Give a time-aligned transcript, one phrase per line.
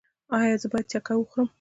[0.37, 1.47] ایا زه باید چکه وخورم؟